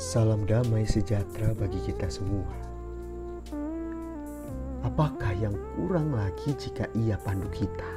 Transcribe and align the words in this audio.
Salam 0.00 0.48
damai 0.48 0.88
sejahtera 0.88 1.52
bagi 1.52 1.76
kita 1.84 2.08
semua. 2.08 2.48
Apakah 4.80 5.36
yang 5.36 5.52
kurang 5.76 6.16
lagi 6.16 6.56
jika 6.56 6.88
ia 6.96 7.20
pandu 7.20 7.52
kita? 7.52 7.90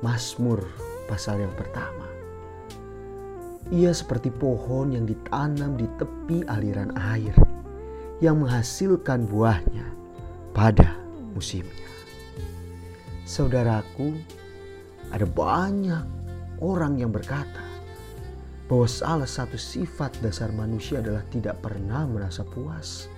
Mazmur 0.00 0.64
pasal 1.04 1.44
yang 1.44 1.52
pertama. 1.52 2.08
Ia 3.68 3.92
seperti 3.92 4.32
pohon 4.32 4.96
yang 4.96 5.04
ditanam 5.04 5.76
di 5.76 5.84
tepi 6.00 6.48
aliran 6.48 6.96
air 7.12 7.36
yang 8.24 8.40
menghasilkan 8.40 9.28
buahnya 9.28 9.84
pada 10.56 10.96
musimnya. 11.36 11.92
Saudaraku, 13.28 14.16
ada 15.12 15.28
banyak 15.28 16.04
orang 16.64 16.96
yang 16.96 17.12
berkata, 17.12 17.67
bahwa 18.68 18.84
salah 18.84 19.26
satu 19.26 19.56
sifat 19.56 20.20
dasar 20.20 20.52
manusia 20.52 21.00
adalah 21.00 21.24
tidak 21.32 21.64
pernah 21.64 22.04
merasa 22.04 22.44
puas. 22.44 23.08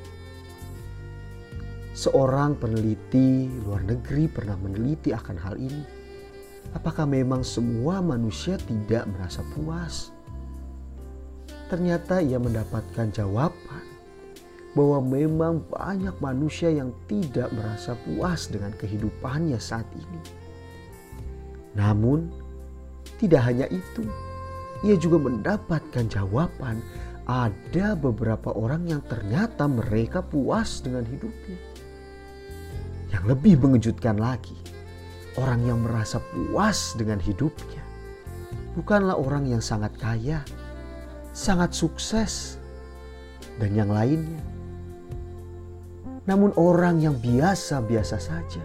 Seorang 1.90 2.54
peneliti 2.54 3.50
luar 3.66 3.82
negeri 3.82 4.30
pernah 4.30 4.54
meneliti 4.54 5.10
akan 5.10 5.36
hal 5.42 5.58
ini. 5.58 5.82
Apakah 6.70 7.02
memang 7.02 7.42
semua 7.42 7.98
manusia 7.98 8.54
tidak 8.62 9.10
merasa 9.10 9.42
puas? 9.58 10.14
Ternyata 11.66 12.22
ia 12.22 12.38
mendapatkan 12.38 13.10
jawaban 13.10 13.84
bahwa 14.78 15.02
memang 15.02 15.66
banyak 15.66 16.14
manusia 16.22 16.70
yang 16.70 16.94
tidak 17.10 17.50
merasa 17.50 17.98
puas 18.06 18.46
dengan 18.46 18.70
kehidupannya 18.78 19.58
saat 19.58 19.86
ini. 19.98 20.20
Namun, 21.74 22.30
tidak 23.18 23.50
hanya 23.50 23.66
itu 23.66 24.06
ia 24.86 24.96
juga 24.96 25.20
mendapatkan 25.20 26.08
jawaban 26.08 26.80
ada 27.28 27.94
beberapa 27.94 28.50
orang 28.56 28.88
yang 28.88 29.02
ternyata 29.06 29.68
mereka 29.70 30.24
puas 30.24 30.82
dengan 30.82 31.04
hidupnya. 31.06 31.58
Yang 33.10 33.24
lebih 33.36 33.54
mengejutkan 33.60 34.16
lagi, 34.18 34.56
orang 35.38 35.62
yang 35.66 35.82
merasa 35.82 36.22
puas 36.32 36.94
dengan 36.98 37.18
hidupnya 37.22 37.90
bukanlah 38.74 39.18
orang 39.18 39.50
yang 39.50 39.62
sangat 39.62 39.94
kaya, 39.98 40.42
sangat 41.34 41.74
sukses, 41.74 42.58
dan 43.58 43.74
yang 43.74 43.90
lainnya. 43.90 44.42
Namun 46.28 46.54
orang 46.54 47.02
yang 47.02 47.16
biasa-biasa 47.18 48.16
saja, 48.20 48.62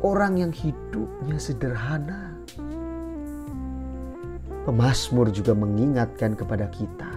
orang 0.00 0.40
yang 0.40 0.52
hidupnya 0.54 1.36
sederhana, 1.36 2.32
Pemasmur 4.62 5.34
juga 5.34 5.58
mengingatkan 5.58 6.38
kepada 6.38 6.70
kita 6.70 7.10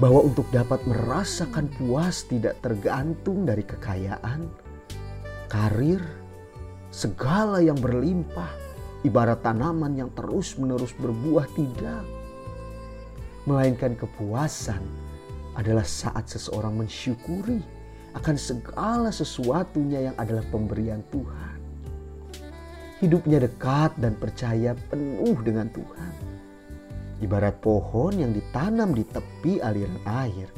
bahwa 0.00 0.24
untuk 0.24 0.48
dapat 0.48 0.80
merasakan 0.88 1.68
puas 1.76 2.24
tidak 2.24 2.56
tergantung 2.64 3.44
dari 3.44 3.60
kekayaan, 3.60 4.48
karir, 5.52 6.00
segala 6.88 7.60
yang 7.60 7.76
berlimpah, 7.76 8.48
ibarat 9.04 9.44
tanaman 9.44 9.92
yang 9.92 10.08
terus-menerus 10.16 10.96
berbuah 10.96 11.44
tidak. 11.52 12.08
Melainkan 13.44 14.00
kepuasan 14.00 14.80
adalah 15.60 15.84
saat 15.84 16.24
seseorang 16.24 16.72
mensyukuri 16.72 17.60
akan 18.16 18.36
segala 18.40 19.12
sesuatunya 19.12 20.08
yang 20.08 20.16
adalah 20.16 20.42
pemberian 20.48 21.04
Tuhan 21.12 21.63
hidupnya 23.04 23.44
dekat 23.44 23.92
dan 24.00 24.16
percaya 24.16 24.72
penuh 24.88 25.36
dengan 25.44 25.68
Tuhan. 25.68 26.14
Ibarat 27.20 27.60
pohon 27.60 28.16
yang 28.16 28.32
ditanam 28.32 28.96
di 28.96 29.04
tepi 29.04 29.60
aliran 29.60 30.00
air 30.08 30.48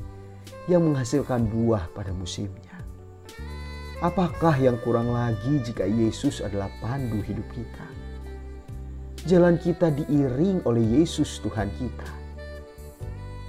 yang 0.70 0.86
menghasilkan 0.86 1.50
buah 1.50 1.90
pada 1.90 2.14
musimnya. 2.14 2.78
Apakah 3.98 4.54
yang 4.62 4.78
kurang 4.86 5.10
lagi 5.10 5.58
jika 5.66 5.88
Yesus 5.88 6.38
adalah 6.38 6.70
pandu 6.78 7.18
hidup 7.18 7.46
kita? 7.50 7.86
Jalan 9.26 9.58
kita 9.58 9.90
diiring 9.90 10.62
oleh 10.70 11.02
Yesus 11.02 11.42
Tuhan 11.42 11.66
kita. 11.74 12.10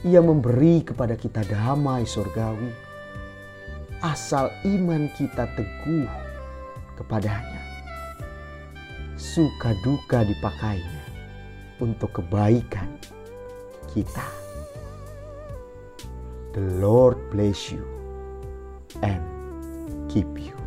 Ia 0.10 0.24
memberi 0.24 0.82
kepada 0.82 1.14
kita 1.14 1.46
damai 1.46 2.08
surgawi. 2.08 2.74
Asal 4.02 4.50
iman 4.66 5.10
kita 5.18 5.50
teguh 5.58 6.10
kepadanya 6.98 7.57
suka 9.18 9.74
duka 9.82 10.22
dipakainya 10.22 11.04
untuk 11.82 12.22
kebaikan 12.22 12.86
kita. 13.90 14.26
The 16.54 16.82
Lord 16.82 17.18
bless 17.34 17.74
you 17.74 17.86
and 19.02 19.22
keep 20.10 20.30
you. 20.38 20.67